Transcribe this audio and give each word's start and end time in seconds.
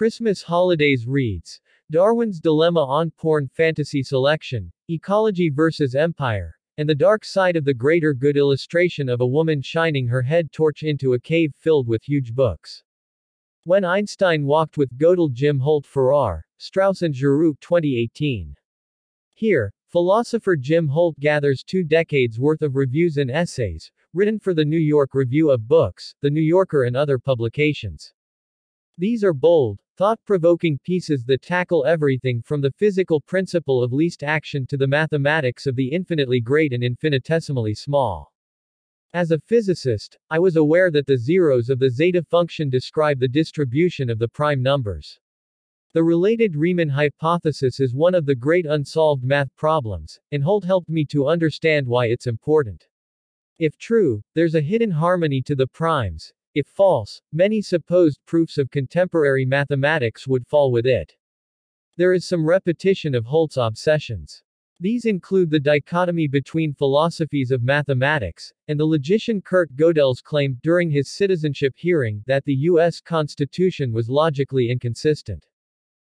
Christmas 0.00 0.42
Holidays 0.42 1.06
reads 1.06 1.60
Darwin's 1.90 2.40
Dilemma 2.40 2.80
on 2.80 3.10
Porn 3.18 3.48
Fantasy 3.48 4.02
Selection, 4.02 4.72
Ecology 4.88 5.50
versus 5.50 5.94
Empire, 5.94 6.56
and 6.78 6.88
the 6.88 6.94
Dark 6.94 7.22
Side 7.22 7.54
of 7.54 7.66
the 7.66 7.74
Greater 7.74 8.14
Good 8.14 8.38
illustration 8.38 9.10
of 9.10 9.20
a 9.20 9.26
woman 9.26 9.60
shining 9.60 10.08
her 10.08 10.22
head 10.22 10.52
torch 10.52 10.84
into 10.84 11.12
a 11.12 11.20
cave 11.20 11.52
filled 11.54 11.86
with 11.86 12.02
huge 12.02 12.32
books. 12.32 12.82
When 13.64 13.84
Einstein 13.84 14.46
Walked 14.46 14.78
with 14.78 14.96
Gödel 14.96 15.34
Jim 15.34 15.58
Holt 15.58 15.84
Farrar, 15.84 16.46
Straus 16.56 17.02
and 17.02 17.14
Giroux 17.14 17.54
2018. 17.60 18.54
Here, 19.34 19.70
philosopher 19.86 20.56
Jim 20.56 20.88
Holt 20.88 21.20
gathers 21.20 21.62
two 21.62 21.84
decades 21.84 22.40
worth 22.40 22.62
of 22.62 22.74
reviews 22.74 23.18
and 23.18 23.30
essays, 23.30 23.92
written 24.14 24.38
for 24.38 24.54
the 24.54 24.64
New 24.64 24.78
York 24.78 25.12
Review 25.12 25.50
of 25.50 25.68
Books, 25.68 26.14
The 26.22 26.30
New 26.30 26.40
Yorker 26.40 26.84
and 26.84 26.96
other 26.96 27.18
publications. 27.18 28.14
These 29.00 29.24
are 29.24 29.32
bold, 29.32 29.80
thought-provoking 29.96 30.80
pieces 30.84 31.24
that 31.24 31.40
tackle 31.40 31.86
everything 31.86 32.42
from 32.42 32.60
the 32.60 32.70
physical 32.72 33.18
principle 33.18 33.82
of 33.82 33.94
least 33.94 34.22
action 34.22 34.66
to 34.66 34.76
the 34.76 34.86
mathematics 34.86 35.66
of 35.66 35.74
the 35.74 35.88
infinitely 35.88 36.38
great 36.38 36.74
and 36.74 36.84
infinitesimally 36.84 37.72
small. 37.72 38.30
As 39.14 39.30
a 39.30 39.38
physicist, 39.38 40.18
I 40.28 40.38
was 40.38 40.56
aware 40.56 40.90
that 40.90 41.06
the 41.06 41.16
zeros 41.16 41.70
of 41.70 41.78
the 41.78 41.88
zeta 41.88 42.22
function 42.24 42.68
describe 42.68 43.18
the 43.18 43.26
distribution 43.26 44.10
of 44.10 44.18
the 44.18 44.28
prime 44.28 44.62
numbers. 44.62 45.18
The 45.94 46.04
related 46.04 46.54
Riemann 46.54 46.90
hypothesis 46.90 47.80
is 47.80 47.94
one 47.94 48.14
of 48.14 48.26
the 48.26 48.36
great 48.36 48.66
unsolved 48.66 49.24
math 49.24 49.48
problems, 49.56 50.20
and 50.30 50.44
Holt 50.44 50.64
helped 50.64 50.90
me 50.90 51.06
to 51.06 51.26
understand 51.26 51.86
why 51.86 52.08
it's 52.08 52.26
important. 52.26 52.86
If 53.58 53.78
true, 53.78 54.20
there's 54.34 54.56
a 54.56 54.60
hidden 54.60 54.90
harmony 54.90 55.40
to 55.46 55.54
the 55.54 55.68
primes, 55.68 56.34
if 56.54 56.66
false, 56.66 57.20
many 57.32 57.62
supposed 57.62 58.18
proofs 58.26 58.58
of 58.58 58.70
contemporary 58.70 59.44
mathematics 59.44 60.26
would 60.26 60.46
fall 60.46 60.72
with 60.72 60.86
it. 60.86 61.16
There 61.96 62.12
is 62.12 62.24
some 62.24 62.46
repetition 62.46 63.14
of 63.14 63.26
Holt's 63.26 63.56
obsessions. 63.56 64.42
These 64.80 65.04
include 65.04 65.50
the 65.50 65.60
dichotomy 65.60 66.26
between 66.26 66.72
philosophies 66.72 67.50
of 67.50 67.62
mathematics, 67.62 68.50
and 68.66 68.80
the 68.80 68.86
logician 68.86 69.42
Kurt 69.42 69.76
Gödel's 69.76 70.22
claim, 70.22 70.58
during 70.62 70.90
his 70.90 71.10
citizenship 71.10 71.74
hearing, 71.76 72.24
that 72.26 72.44
the 72.46 72.54
U.S. 72.54 73.00
Constitution 73.00 73.92
was 73.92 74.08
logically 74.08 74.70
inconsistent. 74.70 75.46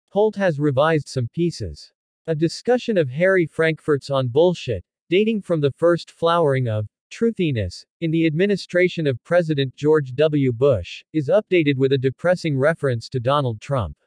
Holt 0.07 0.37
has 0.37 0.59
revised 0.59 1.09
some 1.09 1.27
pieces. 1.33 1.91
A 2.27 2.35
discussion 2.35 2.97
of 2.97 3.09
Harry 3.09 3.45
Frankfurt's 3.45 4.09
On 4.09 4.29
Bullshit, 4.29 4.85
dating 5.09 5.41
from 5.41 5.59
the 5.59 5.71
first 5.71 6.09
flowering 6.09 6.69
of 6.69 6.87
Truthiness, 7.11 7.85
in 7.99 8.09
the 8.09 8.25
administration 8.25 9.05
of 9.05 9.21
President 9.25 9.75
George 9.75 10.13
W. 10.15 10.53
Bush, 10.53 11.03
is 11.11 11.27
updated 11.27 11.75
with 11.75 11.91
a 11.91 11.97
depressing 11.97 12.57
reference 12.57 13.09
to 13.09 13.19
Donald 13.19 13.59
Trump. 13.59 13.97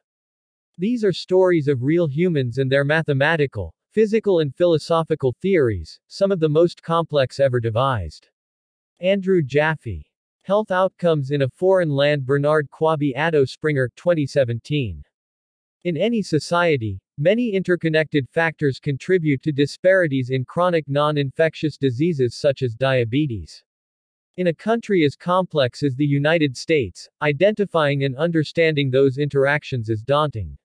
These 0.78 1.04
are 1.04 1.12
stories 1.12 1.68
of 1.68 1.82
real 1.82 2.06
humans 2.06 2.56
and 2.56 2.72
their 2.72 2.82
mathematical, 2.82 3.74
physical 3.92 4.40
and 4.40 4.56
philosophical 4.56 5.36
theories, 5.42 6.00
some 6.08 6.32
of 6.32 6.40
the 6.40 6.48
most 6.48 6.82
complex 6.82 7.38
ever 7.38 7.60
devised. 7.60 8.28
Andrew 9.00 9.42
Jaffe. 9.42 10.10
Health 10.40 10.70
Outcomes 10.70 11.30
in 11.30 11.42
a 11.42 11.48
Foreign 11.50 11.90
Land 11.90 12.24
Bernard 12.24 12.68
Kwabi 12.70 13.14
Addo 13.14 13.46
Springer, 13.46 13.90
2017. 13.96 15.02
In 15.84 15.96
any 15.98 16.22
society, 16.22 17.02
Many 17.18 17.52
interconnected 17.52 18.28
factors 18.28 18.80
contribute 18.80 19.40
to 19.42 19.52
disparities 19.52 20.30
in 20.30 20.44
chronic 20.44 20.88
non-infectious 20.88 21.76
diseases 21.76 22.34
such 22.34 22.60
as 22.60 22.74
diabetes. 22.74 23.62
In 24.36 24.48
a 24.48 24.52
country 24.52 25.04
as 25.04 25.14
complex 25.14 25.84
as 25.84 25.94
the 25.94 26.04
United 26.04 26.56
States, 26.56 27.08
identifying 27.22 28.02
and 28.02 28.16
understanding 28.16 28.90
those 28.90 29.18
interactions 29.18 29.90
is 29.90 30.02
daunting. 30.02 30.58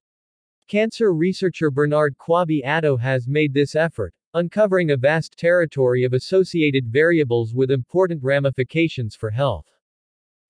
Cancer 0.67 1.13
researcher 1.13 1.69
Bernard 1.69 2.15
Kwabi 2.17 2.63
Addo 2.65 2.99
has 2.99 3.27
made 3.27 3.53
this 3.53 3.75
effort, 3.75 4.15
uncovering 4.33 4.89
a 4.89 4.97
vast 4.97 5.37
territory 5.37 6.03
of 6.03 6.13
associated 6.13 6.87
variables 6.87 7.53
with 7.53 7.69
important 7.69 8.23
ramifications 8.23 9.15
for 9.15 9.29
health. 9.29 9.67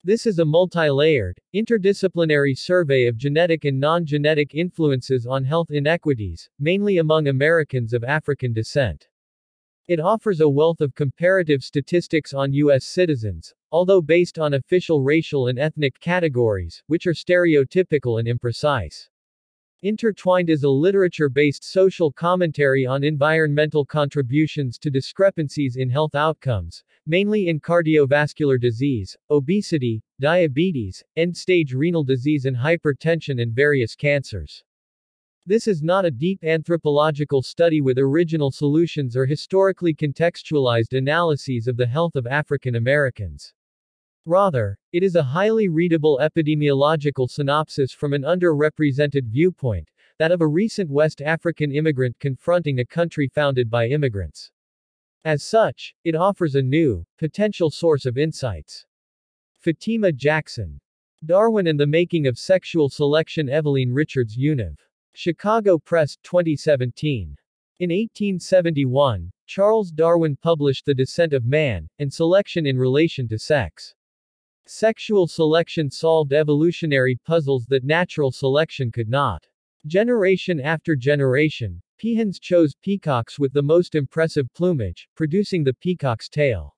This 0.05 0.25
is 0.25 0.39
a 0.39 0.45
multi-layered, 0.45 1.41
interdisciplinary 1.53 2.57
survey 2.57 3.07
of 3.07 3.17
genetic 3.17 3.65
and 3.65 3.77
non-genetic 3.77 4.55
influences 4.55 5.25
on 5.25 5.43
health 5.43 5.71
inequities, 5.71 6.49
mainly 6.57 6.99
among 6.99 7.27
Americans 7.27 7.91
of 7.91 8.05
African 8.05 8.53
descent. 8.53 9.09
It 9.89 9.99
offers 9.99 10.39
a 10.39 10.47
wealth 10.47 10.79
of 10.79 10.95
comparative 10.95 11.63
statistics 11.63 12.33
on 12.33 12.53
U.S. 12.53 12.85
citizens, 12.85 13.53
although 13.73 14.01
based 14.01 14.39
on 14.39 14.53
official 14.53 15.03
racial 15.03 15.47
and 15.47 15.59
ethnic 15.59 15.99
categories, 15.99 16.81
which 16.87 17.05
are 17.05 17.13
stereotypical 17.13 18.21
and 18.21 18.27
imprecise. 18.29 19.09
Intertwined 19.81 20.49
is 20.49 20.63
a 20.63 20.69
literature-based 20.69 21.63
social 21.63 22.11
commentary 22.11 22.85
on 22.85 23.01
environmental 23.01 23.85
contributions 23.85 24.77
to 24.77 24.89
discrepancies 24.89 25.77
in 25.77 25.89
health 25.89 26.15
outcomes, 26.15 26.83
mainly 27.07 27.47
in 27.47 27.61
cardiovascular 27.61 28.59
disease, 28.59 29.15
obesity, 29.29 30.03
diabetes, 30.19 31.01
end-stage 31.15 31.73
renal 31.73 32.03
disease 32.03 32.43
and 32.43 32.57
hypertension 32.57 33.41
and 33.41 33.55
various 33.55 33.95
cancers. 33.95 34.65
This 35.45 35.65
is 35.65 35.81
not 35.81 36.03
a 36.03 36.11
deep 36.11 36.43
anthropological 36.43 37.41
study 37.41 37.79
with 37.79 37.97
original 37.97 38.51
solutions 38.51 39.15
or 39.15 39.25
historically 39.25 39.95
contextualized 39.95 40.91
analyses 40.91 41.67
of 41.67 41.77
the 41.77 41.87
health 41.87 42.17
of 42.17 42.27
African 42.27 42.75
Americans. 42.75 43.53
Rather, 44.25 44.77
it 44.91 45.01
is 45.01 45.15
a 45.15 45.23
highly 45.23 45.69
readable 45.69 46.19
epidemiological 46.21 47.29
synopsis 47.29 47.91
from 47.91 48.13
an 48.13 48.23
underrepresented 48.23 49.25
viewpoint, 49.25 49.89
that 50.19 50.31
of 50.31 50.41
a 50.41 50.47
recent 50.47 50.89
West 50.89 51.21
African 51.21 51.71
immigrant 51.71 52.19
confronting 52.19 52.79
a 52.79 52.85
country 52.85 53.27
founded 53.27 53.69
by 53.69 53.87
immigrants. 53.87 54.51
As 55.25 55.43
such, 55.43 55.95
it 56.03 56.15
offers 56.15 56.55
a 56.55 56.61
new, 56.61 57.05
potential 57.17 57.71
source 57.71 58.05
of 58.05 58.17
insights. 58.17 58.85
Fatimah 59.65 60.15
Jackson. 60.15 60.79
Darwin 61.25 61.67
and 61.67 61.79
the 61.79 61.87
Making 61.87 62.27
of 62.27 62.37
Sexual 62.37 62.89
Selection 62.89 63.47
Evelleen 63.47 63.93
Richards 63.93 64.37
Univ. 64.37 64.77
Chicago 65.13 65.77
Press, 65.77 66.17
2017. 66.23 67.35
In 67.79 67.89
1871, 67.89 69.31
Charles 69.47 69.91
Darwin 69.91 70.37
published 70.37 70.85
The 70.85 70.93
Descent 70.93 71.33
of 71.33 71.45
Man, 71.45 71.89
and 71.99 72.13
Selection 72.13 72.65
in 72.65 72.77
Relation 72.77 73.27
to 73.29 73.39
Sex. 73.39 73.95
Sexual 74.71 75.25
selection 75.25 75.89
solved 75.89 76.31
evolutionary 76.31 77.15
puzzles 77.25 77.65
that 77.69 77.83
natural 77.83 78.31
selection 78.31 78.91
could 78.91 79.09
not. 79.09 79.43
Generation 79.87 80.59
after 80.59 80.95
generation, 80.95 81.81
Peahens 81.99 82.39
chose 82.39 82.75
peacocks 82.75 83.39
with 83.39 83.51
the 83.51 83.63
most 83.63 83.95
impressive 83.95 84.45
plumage, 84.53 85.09
producing 85.15 85.63
the 85.63 85.73
peacock's 85.73 86.29
tail. 86.29 86.75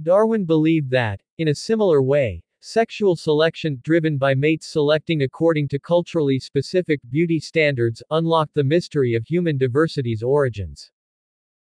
Darwin 0.00 0.46
believed 0.46 0.88
that, 0.92 1.20
in 1.36 1.48
a 1.48 1.54
similar 1.54 2.02
way, 2.02 2.42
sexual 2.60 3.16
selection, 3.16 3.78
driven 3.84 4.16
by 4.16 4.32
mates 4.32 4.68
selecting 4.68 5.20
according 5.20 5.68
to 5.68 5.78
culturally 5.78 6.38
specific 6.38 7.00
beauty 7.10 7.38
standards, 7.38 8.02
unlocked 8.12 8.54
the 8.54 8.64
mystery 8.64 9.12
of 9.12 9.26
human 9.26 9.58
diversity's 9.58 10.22
origins. 10.22 10.90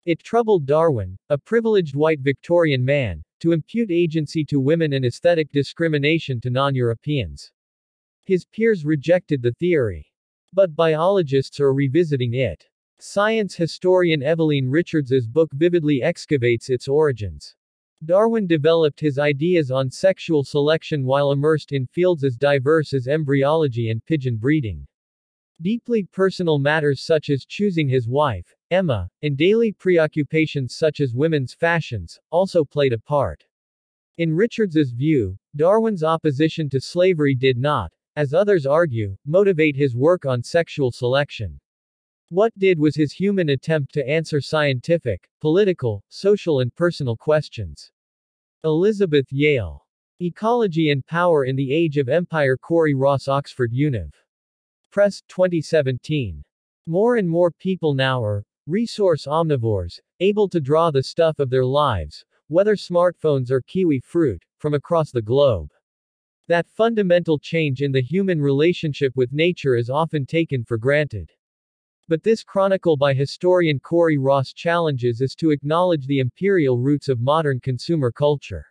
It 0.05 0.19
troubled 0.19 0.65
Darwin, 0.65 1.17
a 1.29 1.37
privileged 1.37 1.95
white 1.95 2.19
Victorian 2.19 2.83
man, 2.83 3.23
to 3.39 3.53
impute 3.53 3.89
agency 3.89 4.43
to 4.45 4.59
women 4.59 4.93
and 4.93 5.05
aesthetic 5.05 5.51
discrimination 5.51 6.41
to 6.41 6.49
non-Europeans. 6.49 7.51
His 8.25 8.45
peers 8.45 8.83
rejected 8.83 9.41
the 9.41 9.53
theory. 9.53 10.11
But 10.51 10.75
biologists 10.75 11.59
are 11.61 11.73
revisiting 11.73 12.33
it. 12.33 12.65
Science 12.99 13.55
historian 13.55 14.21
Evelleen 14.21 14.69
Richards's 14.69 15.27
book 15.27 15.49
vividly 15.53 16.01
excavates 16.01 16.69
its 16.69 16.87
origins. 16.87 17.55
Darwin 18.05 18.45
developed 18.45 18.99
his 18.99 19.17
ideas 19.17 19.71
on 19.71 19.89
sexual 19.89 20.43
selection 20.43 21.05
while 21.05 21.31
immersed 21.31 21.71
in 21.71 21.87
fields 21.87 22.25
as 22.25 22.35
diverse 22.35 22.93
as 22.93 23.07
embryology 23.07 23.89
and 23.89 24.03
pigeon 24.05 24.35
breeding. 24.35 24.85
Deeply 25.61 26.03
personal 26.03 26.59
matters 26.59 27.06
such 27.06 27.29
as 27.29 27.45
choosing 27.45 27.88
his 27.88 28.07
wife, 28.07 28.53
Emma, 28.73 29.07
and 29.21 29.37
daily 29.37 29.71
preoccupations 29.71 30.75
such 30.75 30.99
as 30.99 31.13
women's 31.13 31.53
fashions, 31.53 32.19
also 32.31 32.65
played 32.65 32.91
a 32.91 32.97
part. 32.97 33.45
In 34.17 34.33
Richards's 34.33 34.91
view, 34.91 35.37
Darwin's 35.55 36.03
opposition 36.03 36.69
to 36.69 36.81
slavery 36.81 37.35
did 37.35 37.57
not, 37.57 37.93
as 38.15 38.33
others 38.33 38.65
argue, 38.65 39.15
motivate 39.27 39.75
his 39.75 39.95
work 39.95 40.25
on 40.25 40.41
sexual 40.41 40.91
selection. 40.91 41.59
What 42.29 42.51
did 42.57 42.79
was 42.79 42.95
his 42.95 43.13
human 43.13 43.49
attempt 43.49 43.93
to 43.93 44.09
answer 44.09 44.41
scientific, 44.41 45.29
political, 45.39 46.03
social 46.09 46.61
and 46.61 46.73
personal 46.73 47.15
questions. 47.15 47.91
Elizabeth 48.63 49.27
Yale. 49.29 49.85
Ecology 50.19 50.89
and 50.89 51.05
Power 51.05 51.45
in 51.45 51.55
the 51.55 51.71
Age 51.71 51.97
of 51.99 52.09
Empire 52.09 52.57
Corey 52.57 52.95
Ross 52.95 53.27
Oxford 53.27 53.71
Univ. 53.71 54.13
Press, 54.89 55.21
2017. 55.27 56.43
More 56.87 57.17
and 57.17 57.29
more 57.29 57.51
people 57.51 57.93
now 57.93 58.23
are 58.23 58.43
resource 58.68 59.27
omnivores, 59.27 60.00
able 60.19 60.48
to 60.48 60.62
draw 60.62 60.89
the 60.89 61.04
stuff 61.04 61.39
of 61.39 61.50
their 61.50 61.65
lives, 61.65 62.24
whether 62.48 62.75
smartphones 62.75 63.51
or 63.51 63.62
kiwi 63.62 64.00
fruit, 64.00 64.42
from 64.60 64.74
across 64.74 65.12
the 65.12 65.21
globe. 65.21 65.69
That 66.48 66.69
fundamental 66.69 67.39
change 67.39 67.81
in 67.81 67.92
the 67.92 68.01
human 68.01 68.42
relationship 68.42 69.13
with 69.15 69.33
nature 69.33 69.75
is 69.75 69.89
often 69.89 70.25
taken 70.25 70.63
for 70.63 70.77
granted. 70.77 71.31
But 72.07 72.24
this 72.24 72.44
chronicle 72.44 72.95
by 72.95 73.13
historian 73.13 73.80
Corey 73.80 74.18
Ross 74.18 74.54
challenges 74.54 75.21
us 75.21 75.36
to 75.36 75.51
acknowledge 75.51 76.06
the 76.06 76.19
imperial 76.19 76.80
roots 76.80 77.09
of 77.09 77.19
modern 77.19 77.59
consumer 77.59 78.12
culture. 78.12 78.66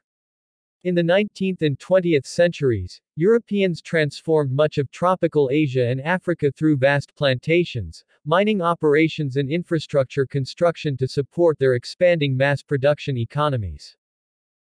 In 0.85 0.95
the 0.95 1.03
19th 1.03 1.61
and 1.61 1.79
20th 1.79 2.25
centuries, 2.25 3.02
Europeans 3.17 3.83
transformed 3.83 4.51
much 4.51 4.79
of 4.79 4.91
tropical 4.91 5.51
Asia 5.53 5.87
and 5.87 6.01
Africa 6.01 6.51
through 6.51 6.79
vast 6.79 7.15
plantations, 7.15 8.03
mining 8.25 8.63
operations 8.63 9.37
and 9.37 9.51
infrastructure 9.51 10.25
construction 10.25 10.97
to 10.97 11.07
support 11.07 11.59
their 11.59 11.75
expanding 11.75 12.35
mass 12.35 12.63
production 12.63 13.19
economies. 13.19 13.95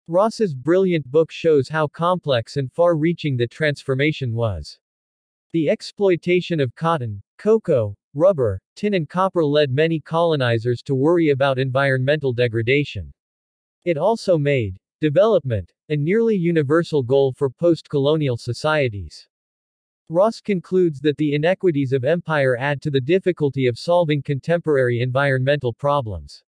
Ross's 0.08 0.54
brilliant 0.54 1.08
book 1.08 1.30
shows 1.30 1.68
how 1.68 1.86
complex 1.86 2.56
and 2.56 2.72
far-reaching 2.72 3.36
the 3.36 3.46
transformation 3.46 4.34
was. 4.34 4.80
The 5.52 5.70
exploitation 5.70 6.58
of 6.58 6.74
cotton, 6.74 7.22
cocoa, 7.38 7.94
rubber, 8.12 8.60
tin 8.74 8.94
and 8.94 9.08
copper 9.08 9.44
led 9.44 9.70
many 9.70 10.00
colonizers 10.00 10.82
to 10.82 10.96
worry 10.96 11.28
about 11.28 11.60
environmental 11.60 12.32
degradation. 12.32 13.12
It 13.84 13.96
also 13.96 14.36
made 14.36 14.78
development 15.02 15.72
a 15.88 15.96
nearly 15.96 16.36
universal 16.36 17.02
goal 17.02 17.32
for 17.32 17.50
post-colonial 17.50 18.36
societies. 18.36 19.26
Ross 20.08 20.40
concludes 20.40 21.00
that 21.00 21.16
the 21.16 21.34
inequities 21.34 21.92
of 21.92 22.04
empire 22.04 22.56
add 22.56 22.80
to 22.82 22.90
the 22.90 23.00
difficulty 23.00 23.66
of 23.66 23.76
solving 23.76 24.22
contemporary 24.22 25.00
environmental 25.00 25.72
problems. 25.72 26.44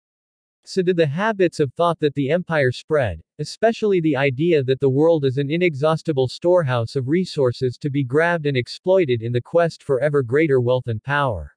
So 0.66 0.82
do 0.82 0.94
the 0.94 1.08
habits 1.08 1.62
of 1.62 1.74
thought 1.74 2.00
that 2.02 2.14
the 2.14 2.30
empire 2.30 2.74
spread, 2.74 3.22
especially 3.40 4.02
the 4.02 4.18
idea 4.18 4.64
that 4.64 4.82
the 4.82 4.90
world 4.90 5.24
is 5.24 5.38
an 5.38 5.50
inexhaustible 5.50 6.28
storehouse 6.28 6.98
of 6.98 7.08
resources 7.08 7.78
to 7.78 7.90
be 7.90 8.04
grabbed 8.04 8.46
and 8.46 8.58
exploited 8.58 9.22
in 9.22 9.32
the 9.32 9.42
quest 9.42 9.82
for 9.82 10.02
ever 10.02 10.22
greater 10.22 10.60
wealth 10.60 10.88
and 10.88 11.02
power. 11.02 11.52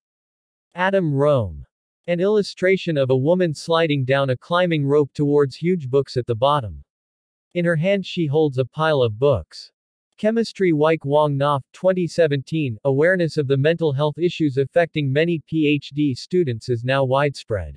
Adam 0.76 1.12
Rome. 1.12 1.67
An 2.06 2.20
illustration 2.20 2.98
of 2.98 3.08
a 3.08 3.16
woman 3.16 3.54
sliding 3.54 4.04
down 4.04 4.28
a 4.28 4.36
climbing 4.36 4.84
rope 4.84 5.10
towards 5.14 5.56
huge 5.56 5.88
books 5.88 6.18
at 6.18 6.26
the 6.26 6.34
bottom. 6.34 6.84
In 7.54 7.64
her 7.64 7.76
hand 7.76 8.04
she 8.04 8.26
holds 8.26 8.58
a 8.58 8.66
pile 8.66 9.00
of 9.00 9.18
books. 9.18 9.72
Chemistry 10.18 10.72
Weike 10.72 11.06
Wang 11.06 11.38
Knopf 11.38 11.64
2017 11.72 12.76
Awareness 12.84 13.38
of 13.38 13.48
the 13.48 13.56
mental 13.56 13.94
health 13.94 14.18
issues 14.18 14.58
affecting 14.58 15.10
many 15.10 15.40
PhD 15.50 16.14
students 16.14 16.68
is 16.68 16.84
now 16.84 17.04
widespread. 17.04 17.74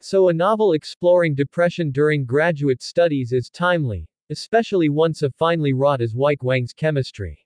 So 0.00 0.30
a 0.30 0.32
novel 0.32 0.72
exploring 0.72 1.36
depression 1.36 1.92
during 1.92 2.24
graduate 2.24 2.82
studies 2.82 3.30
is 3.30 3.50
timely, 3.50 4.08
especially 4.30 4.88
once 4.88 5.20
so 5.20 5.30
finely 5.30 5.72
wrought 5.72 6.00
as 6.00 6.12
Weike 6.12 6.42
Wang's 6.42 6.72
chemistry. 6.72 7.43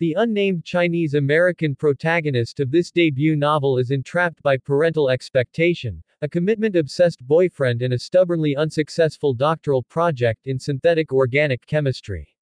The 0.00 0.14
unnamed 0.14 0.64
Chinese 0.64 1.14
American 1.14 1.76
protagonist 1.76 2.58
of 2.58 2.72
this 2.72 2.90
debut 2.90 3.36
novel 3.36 3.78
is 3.78 3.92
entrapped 3.92 4.42
by 4.42 4.56
parental 4.56 5.08
expectation, 5.08 6.02
a 6.20 6.28
commitment 6.28 6.74
obsessed 6.74 7.24
boyfriend, 7.24 7.80
and 7.80 7.94
a 7.94 7.98
stubbornly 8.00 8.56
unsuccessful 8.56 9.34
doctoral 9.34 9.84
project 9.84 10.48
in 10.48 10.58
synthetic 10.58 11.12
organic 11.12 11.64
chemistry. 11.66 12.36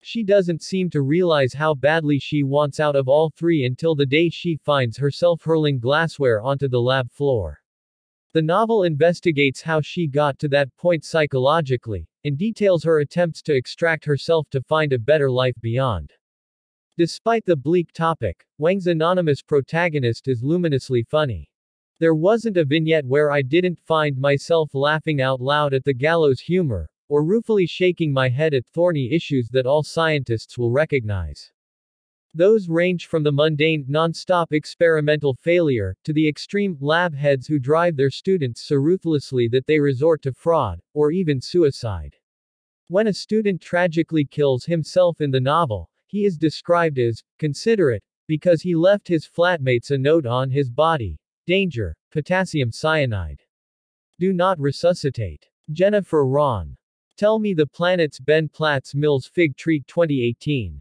She 0.00 0.24
doesn't 0.24 0.62
seem 0.62 0.88
to 0.90 1.02
realize 1.02 1.52
how 1.52 1.74
badly 1.74 2.18
she 2.18 2.42
wants 2.42 2.80
out 2.80 2.96
of 2.96 3.06
all 3.06 3.28
three 3.36 3.66
until 3.66 3.94
the 3.94 4.06
day 4.06 4.30
she 4.30 4.56
finds 4.56 4.96
herself 4.96 5.42
hurling 5.42 5.80
glassware 5.80 6.40
onto 6.40 6.68
the 6.68 6.80
lab 6.80 7.12
floor. 7.12 7.58
The 8.32 8.40
novel 8.40 8.84
investigates 8.84 9.60
how 9.60 9.82
she 9.82 10.06
got 10.06 10.38
to 10.38 10.48
that 10.48 10.74
point 10.78 11.04
psychologically, 11.04 12.08
and 12.24 12.38
details 12.38 12.82
her 12.84 13.00
attempts 13.00 13.42
to 13.42 13.54
extract 13.54 14.06
herself 14.06 14.48
to 14.52 14.62
find 14.62 14.94
a 14.94 14.98
better 14.98 15.30
life 15.30 15.56
beyond. 15.60 16.14
Despite 16.98 17.44
the 17.46 17.54
bleak 17.54 17.92
topic, 17.92 18.44
Wang's 18.58 18.88
anonymous 18.88 19.40
protagonist 19.40 20.26
is 20.26 20.42
luminously 20.42 21.04
funny. 21.04 21.48
There 22.00 22.16
wasn't 22.16 22.56
a 22.56 22.64
vignette 22.64 23.06
where 23.06 23.30
I 23.30 23.40
didn't 23.40 23.78
find 23.78 24.18
myself 24.18 24.74
laughing 24.74 25.20
out 25.20 25.40
loud 25.40 25.74
at 25.74 25.84
the 25.84 25.94
gallows 25.94 26.40
humor, 26.40 26.90
or 27.08 27.24
ruefully 27.24 27.66
shaking 27.66 28.12
my 28.12 28.28
head 28.28 28.52
at 28.52 28.66
thorny 28.66 29.12
issues 29.12 29.48
that 29.50 29.64
all 29.64 29.84
scientists 29.84 30.58
will 30.58 30.72
recognize. 30.72 31.52
Those 32.34 32.68
range 32.68 33.06
from 33.06 33.22
the 33.22 33.30
mundane, 33.30 33.84
non-stop 33.86 34.52
experimental 34.52 35.34
failure, 35.34 35.94
to 36.02 36.12
the 36.12 36.26
extreme, 36.26 36.76
lab 36.80 37.14
heads 37.14 37.46
who 37.46 37.60
drive 37.60 37.94
their 37.94 38.10
students 38.10 38.62
so 38.62 38.74
ruthlessly 38.74 39.46
that 39.52 39.68
they 39.68 39.78
resort 39.78 40.20
to 40.22 40.32
fraud, 40.32 40.80
or 40.94 41.12
even 41.12 41.40
suicide. 41.40 42.16
When 42.88 43.06
a 43.06 43.12
student 43.12 43.60
tragically 43.60 44.24
kills 44.24 44.64
himself 44.64 45.20
in 45.20 45.30
the 45.30 45.38
novel, 45.38 45.88
he 46.08 46.24
is 46.24 46.36
described 46.36 46.98
as 46.98 47.22
considerate, 47.38 48.02
because 48.26 48.60
he 48.60 48.74
left 48.74 49.06
his 49.06 49.26
flatmates 49.26 49.90
a 49.90 49.96
note 49.96 50.26
on 50.26 50.50
his 50.50 50.70
body. 50.70 51.18
Danger, 51.46 51.96
potassium 52.10 52.72
cyanide. 52.72 53.40
Do 54.18 54.32
not 54.32 54.58
resuscitate. 54.58 55.46
Jennifer 55.70 56.26
Rohn. 56.26 56.76
Tell 57.16 57.38
me 57.38 57.54
the 57.54 57.66
planets 57.66 58.20
Ben 58.20 58.48
Platts 58.48 58.94
Mills 58.94 59.26
Fig 59.26 59.56
Tree 59.56 59.82
2018. 59.86 60.80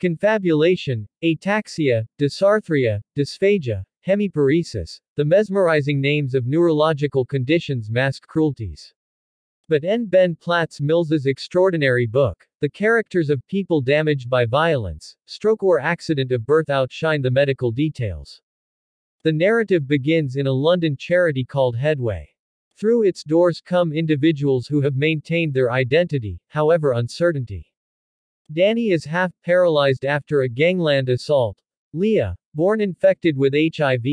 Confabulation, 0.00 1.06
ataxia, 1.22 2.06
dysarthria, 2.18 3.00
dysphagia, 3.16 3.84
hemiparesis, 4.06 5.00
the 5.16 5.24
mesmerizing 5.24 6.00
names 6.00 6.34
of 6.34 6.46
neurological 6.46 7.24
conditions 7.24 7.90
mask 7.90 8.26
cruelties. 8.26 8.92
But 9.66 9.82
N. 9.82 10.04
Ben 10.04 10.36
Platts 10.36 10.78
Mills's 10.78 11.24
extraordinary 11.24 12.06
book, 12.06 12.46
The 12.60 12.68
Characters 12.68 13.30
of 13.30 13.46
People 13.46 13.80
Damaged 13.80 14.28
by 14.28 14.44
Violence, 14.44 15.16
Stroke 15.24 15.62
or 15.62 15.80
Accident 15.80 16.32
of 16.32 16.44
Birth 16.44 16.68
outshine 16.68 17.22
the 17.22 17.30
medical 17.30 17.70
details. 17.70 18.42
The 19.22 19.32
narrative 19.32 19.88
begins 19.88 20.36
in 20.36 20.46
a 20.46 20.52
London 20.52 20.98
charity 20.98 21.46
called 21.46 21.78
Headway. 21.78 22.28
Through 22.76 23.04
its 23.04 23.24
doors 23.24 23.62
come 23.62 23.90
individuals 23.90 24.66
who 24.66 24.82
have 24.82 24.96
maintained 24.96 25.54
their 25.54 25.72
identity, 25.72 26.42
however 26.48 26.92
uncertainty. 26.92 27.72
Danny 28.52 28.90
is 28.90 29.06
half 29.06 29.32
paralyzed 29.42 30.04
after 30.04 30.42
a 30.42 30.48
gangland 30.50 31.08
assault. 31.08 31.58
Leah, 31.94 32.36
born 32.52 32.82
infected 32.82 33.34
with 33.34 33.54
HIV, 33.54 34.04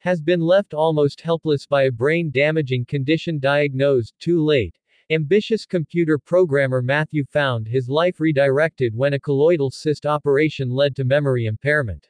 has 0.00 0.20
been 0.20 0.40
left 0.40 0.74
almost 0.74 1.20
helpless 1.20 1.64
by 1.64 1.84
a 1.84 1.92
brain 1.92 2.32
damaging 2.32 2.84
condition 2.86 3.38
diagnosed 3.38 4.12
too 4.18 4.44
late. 4.44 4.76
Ambitious 5.12 5.66
computer 5.66 6.18
programmer 6.18 6.82
Matthew 6.82 7.24
found 7.26 7.68
his 7.68 7.88
life 7.88 8.18
redirected 8.18 8.92
when 8.92 9.12
a 9.12 9.20
colloidal 9.20 9.70
cyst 9.70 10.04
operation 10.04 10.68
led 10.68 10.96
to 10.96 11.04
memory 11.04 11.46
impairment. 11.46 12.08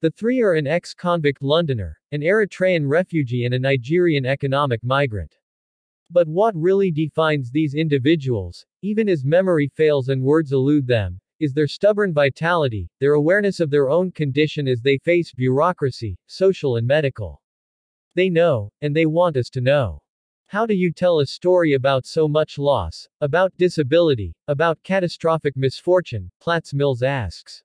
The 0.00 0.10
three 0.10 0.40
are 0.40 0.54
an 0.54 0.66
ex 0.66 0.94
convict 0.94 1.42
Londoner, 1.42 1.96
an 2.10 2.22
Eritrean 2.22 2.88
refugee, 2.88 3.44
and 3.44 3.54
a 3.54 3.58
Nigerian 3.60 4.26
economic 4.26 4.82
migrant. 4.82 5.38
But 6.10 6.26
what 6.26 6.56
really 6.56 6.90
defines 6.90 7.52
these 7.52 7.74
individuals, 7.74 8.66
even 8.82 9.08
as 9.08 9.24
memory 9.24 9.68
fails 9.68 10.08
and 10.08 10.20
words 10.20 10.50
elude 10.50 10.88
them, 10.88 11.20
is 11.38 11.52
their 11.52 11.68
stubborn 11.68 12.12
vitality, 12.12 12.90
their 12.98 13.12
awareness 13.12 13.60
of 13.60 13.70
their 13.70 13.90
own 13.90 14.10
condition 14.10 14.66
as 14.66 14.80
they 14.80 14.98
face 14.98 15.32
bureaucracy, 15.32 16.18
social 16.26 16.78
and 16.78 16.86
medical. 16.86 17.40
They 18.16 18.28
know, 18.28 18.72
and 18.80 18.96
they 18.96 19.06
want 19.06 19.36
us 19.36 19.50
to 19.50 19.60
know. 19.60 20.02
How 20.50 20.64
do 20.64 20.72
you 20.72 20.90
tell 20.90 21.20
a 21.20 21.26
story 21.26 21.74
about 21.74 22.06
so 22.06 22.26
much 22.26 22.56
loss, 22.56 23.06
about 23.20 23.54
disability, 23.58 24.34
about 24.46 24.82
catastrophic 24.82 25.54
misfortune? 25.58 26.30
Platts 26.40 26.72
Mills 26.72 27.02
asks. 27.02 27.62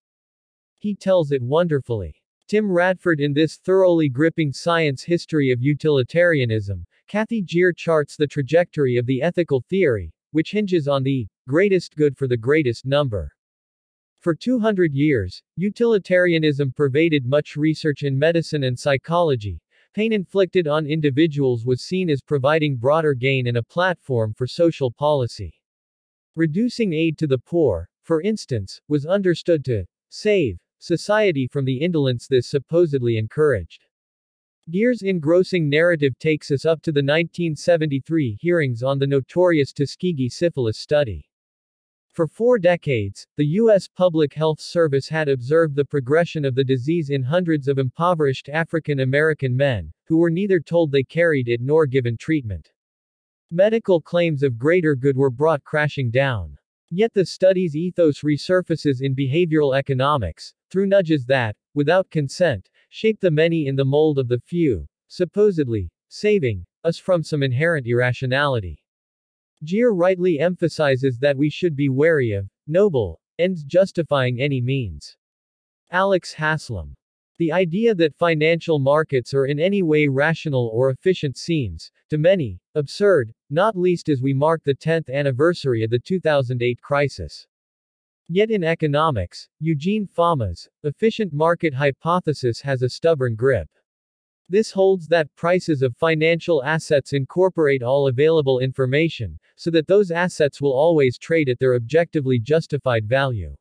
He 0.79 0.93
tells 0.93 1.31
it 1.31 1.41
wonderfully. 1.41 2.21
Tim 2.49 2.69
Radford 2.69 3.21
in 3.21 3.31
this 3.31 3.55
thoroughly 3.55 4.09
gripping 4.09 4.51
science 4.51 5.01
history 5.01 5.49
of 5.49 5.61
utilitarianism, 5.61 6.85
Cathy 7.07 7.41
Gere 7.41 7.73
charts 7.73 8.17
the 8.17 8.27
trajectory 8.27 8.97
of 8.97 9.05
the 9.05 9.21
ethical 9.21 9.61
theory, 9.69 10.13
which 10.31 10.51
hinges 10.51 10.85
on 10.89 11.03
the 11.03 11.25
greatest 11.47 11.95
good 11.95 12.17
for 12.17 12.27
the 12.27 12.35
greatest 12.35 12.85
number. 12.85 13.31
For 14.19 14.35
200 14.35 14.93
years, 14.93 15.41
utilitarianism 15.55 16.73
pervaded 16.73 17.25
much 17.25 17.55
research 17.55 18.03
in 18.03 18.19
medicine 18.19 18.65
and 18.65 18.77
psychology. 18.77 19.62
Pain 19.93 20.11
inflicted 20.11 20.67
on 20.67 20.87
individuals 20.87 21.65
was 21.65 21.83
seen 21.83 22.09
as 22.09 22.21
providing 22.21 22.77
broader 22.77 23.13
gain 23.13 23.45
and 23.45 23.57
a 23.57 23.63
platform 23.63 24.33
for 24.33 24.47
social 24.47 24.91
policy. 24.91 25.53
Reducing 26.35 26.93
aid 26.93 27.15
to 27.19 27.27
the 27.27 27.37
poor, 27.37 27.87
for 28.01 28.19
instance, 28.21 28.81
was 28.87 29.05
understood 29.05 29.63
to 29.65 29.85
save 30.09 30.57
society 30.79 31.47
from 31.47 31.63
the 31.63 31.77
indolence 31.77 32.27
this 32.27 32.47
supposedly 32.47 33.17
encouraged. 33.17 33.85
Gere's 34.67 35.03
engrossing 35.03 35.69
narrative 35.69 36.17
takes 36.17 36.49
us 36.49 36.65
up 36.65 36.81
to 36.81 36.91
the 36.91 37.03
1973 37.03 38.37
hearings 38.41 38.81
on 38.81 38.97
the 38.97 39.05
notorious 39.05 39.71
Tuskegee 39.71 40.29
syphilis 40.29 40.79
study. 40.79 41.23
For 42.13 42.27
four 42.27 42.59
decades, 42.59 43.25
the 43.37 43.45
U.S. 43.57 43.87
Public 43.87 44.35
Health 44.35 44.61
Service 44.61 45.09
had 45.09 45.27
observed 45.27 45.75
the 45.75 45.83
progression 45.83 46.45
of 46.45 46.53
the 46.53 46.63
disease 46.63 47.09
in 47.09 47.23
hundreds 47.23 47.67
of 47.67 47.79
impoverished 47.79 48.49
African 48.49 48.99
American 48.99 49.57
men, 49.57 49.91
who 50.05 50.17
were 50.17 50.29
neither 50.29 50.59
told 50.59 50.91
they 50.91 51.01
carried 51.01 51.49
it 51.49 51.59
nor 51.59 51.87
given 51.87 52.15
treatment. 52.15 52.71
Medical 53.49 53.99
claims 53.99 54.43
of 54.43 54.59
greater 54.59 54.95
good 54.95 55.17
were 55.17 55.31
brought 55.31 55.63
crashing 55.63 56.11
down. 56.11 56.55
Yet 56.91 57.15
the 57.15 57.25
study's 57.25 57.75
ethos 57.75 58.21
resurfaces 58.21 59.01
in 59.01 59.15
behavioral 59.15 59.75
economics, 59.75 60.53
through 60.69 60.85
nudges 60.85 61.25
that, 61.25 61.55
without 61.73 62.11
consent, 62.11 62.69
shape 62.89 63.19
the 63.21 63.31
many 63.31 63.65
in 63.65 63.75
the 63.75 63.85
mold 63.85 64.19
of 64.19 64.27
the 64.27 64.39
few, 64.39 64.85
supposedly, 65.07 65.89
saving 66.09 66.63
us 66.83 66.99
from 66.99 67.23
some 67.23 67.41
inherent 67.41 67.87
irrationality. 67.87 68.82
Gere 69.63 69.93
rightly 69.93 70.39
emphasizes 70.39 71.17
that 71.19 71.37
we 71.37 71.49
should 71.49 71.75
be 71.75 71.89
wary 71.89 72.31
of 72.31 72.49
noble 72.67 73.21
ends 73.39 73.63
justifying 73.63 74.41
any 74.41 74.61
means. 74.61 75.17
Alex 75.91 76.33
Haslam. 76.33 76.95
The 77.37 77.51
idea 77.51 77.95
that 77.95 78.15
financial 78.15 78.77
markets 78.77 79.33
are 79.33 79.45
in 79.45 79.59
any 79.59 79.81
way 79.81 80.07
rational 80.07 80.69
or 80.73 80.91
efficient 80.91 81.37
seems, 81.37 81.91
to 82.09 82.17
many, 82.17 82.59
absurd, 82.75 83.33
not 83.49 83.75
least 83.75 84.09
as 84.09 84.21
we 84.21 84.33
mark 84.33 84.63
the 84.63 84.75
10th 84.75 85.09
anniversary 85.09 85.83
of 85.83 85.89
the 85.89 85.99
2008 85.99 86.79
crisis. 86.81 87.47
Yet 88.29 88.51
in 88.51 88.63
economics, 88.63 89.49
Eugene 89.59 90.07
Fama's 90.07 90.69
efficient 90.83 91.33
market 91.33 91.73
hypothesis 91.73 92.61
has 92.61 92.81
a 92.81 92.89
stubborn 92.89 93.35
grip. 93.35 93.69
This 94.49 94.71
holds 94.71 95.07
that 95.07 95.33
prices 95.35 95.81
of 95.81 95.95
financial 95.95 96.63
assets 96.63 97.13
incorporate 97.13 97.81
all 97.81 98.07
available 98.07 98.59
information, 98.59 99.39
so 99.55 99.71
that 99.71 99.87
those 99.87 100.11
assets 100.11 100.61
will 100.61 100.73
always 100.73 101.17
trade 101.17 101.49
at 101.49 101.59
their 101.59 101.75
objectively 101.75 102.39
justified 102.39 103.05
value. 103.05 103.55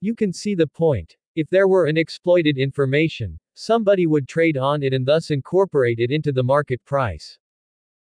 You 0.00 0.14
can 0.14 0.32
see 0.32 0.54
the 0.54 0.66
point. 0.66 1.16
If 1.36 1.48
there 1.48 1.68
were 1.68 1.88
unexploited 1.88 2.58
information, 2.58 3.38
somebody 3.54 4.06
would 4.06 4.26
trade 4.26 4.56
on 4.56 4.82
it 4.82 4.92
and 4.92 5.06
thus 5.06 5.30
incorporate 5.30 6.00
it 6.00 6.10
into 6.10 6.32
the 6.32 6.42
market 6.42 6.84
price. 6.84 7.38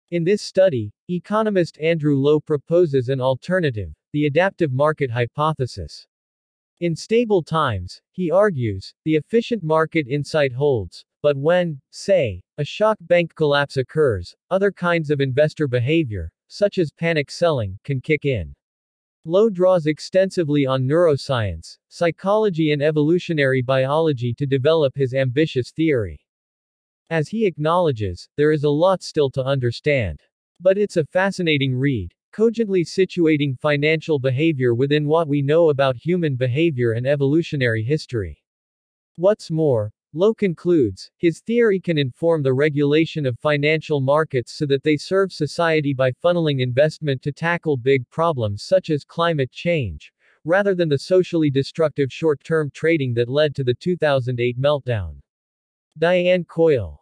In 0.10 0.24
this 0.24 0.42
study, 0.42 0.92
economist 1.08 1.78
Andrew 1.80 2.16
Lo 2.18 2.40
proposes 2.40 3.10
an 3.10 3.22
alternative, 3.22 3.94
the 4.12 4.26
adaptive 4.26 4.74
market 4.74 5.12
hypothesis. 5.12 6.08
In 6.80 6.96
stable 6.96 7.44
times, 7.44 8.02
he 8.12 8.32
argues, 8.32 8.94
the 9.06 9.16
efficient 9.16 9.64
market 9.64 10.08
insight 10.08 10.52
holds, 10.52 11.06
but 11.22 11.38
when, 11.38 11.80
say, 11.92 12.42
a 12.58 12.64
shock 12.64 12.98
bank 13.02 13.36
collapse 13.36 13.78
occurs, 13.78 14.36
other 14.50 14.72
kinds 14.72 15.10
of 15.10 15.22
investor 15.22 15.68
behavior, 15.68 16.32
such 16.48 16.78
as 16.78 16.92
panic 16.92 17.30
selling, 17.30 17.78
can 17.84 18.02
kick 18.02 18.26
in. 18.26 18.54
Lo 19.24 19.50
draws 19.50 19.86
extensively 19.86 20.66
on 20.66 20.88
neuroscience, 20.88 21.78
psychology 21.90 22.72
and 22.72 22.82
evolutionary 22.82 23.62
biology 23.62 24.34
to 24.34 24.48
develop 24.48 24.96
his 24.96 25.14
ambitious 25.14 25.72
theory. 25.72 26.20
As 27.12 27.28
he 27.28 27.46
acknowledges, 27.46 28.28
there 28.36 28.52
is 28.52 28.64
a 28.64 28.70
lot 28.70 29.04
still 29.04 29.30
to 29.32 29.44
understand. 29.44 30.20
But 30.60 30.78
it's 30.78 30.98
a 30.98 31.06
fascinating 31.06 31.76
read, 31.76 32.14
cogently 32.32 32.84
situating 32.84 33.60
financial 33.60 34.18
behavior 34.18 34.74
within 34.74 35.08
what 35.08 35.28
we 35.28 35.42
know 35.42 35.70
about 35.70 35.96
human 35.98 36.36
behavior 36.36 36.94
and 36.94 37.06
evolutionary 37.06 37.84
history. 37.84 38.42
What's 39.18 39.52
more, 39.52 39.92
Lo 40.14 40.34
concludes, 40.34 41.10
his 41.16 41.40
theory 41.40 41.80
can 41.80 41.98
inform 41.98 42.44
the 42.44 42.54
regulation 42.54 43.26
of 43.26 43.40
financial 43.40 44.02
markets 44.02 44.52
so 44.52 44.66
that 44.66 44.84
they 44.84 44.98
serve 44.98 45.32
society 45.32 45.94
by 45.94 46.12
funneling 46.12 46.60
investment 46.60 47.22
to 47.22 47.32
tackle 47.32 47.78
big 47.78 48.08
problems 48.10 48.64
such 48.64 48.90
as 48.90 49.06
climate 49.06 49.52
change, 49.54 50.12
rather 50.44 50.76
than 50.76 50.90
the 50.90 51.00
socially 51.00 51.50
destructive 51.50 52.12
short-term 52.12 52.70
trading 52.74 53.14
that 53.14 53.30
led 53.30 53.56
to 53.56 53.64
the 53.64 53.74
2008 53.74 54.60
meltdown. 54.60 55.16
Diane 55.98 56.44
Coyle 56.44 57.01